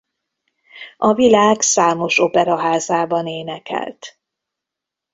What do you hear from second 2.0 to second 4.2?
operaházában énekelt.